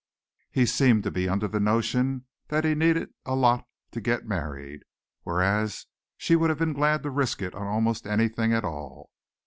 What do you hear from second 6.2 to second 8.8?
would have been glad to risk it on almost anything at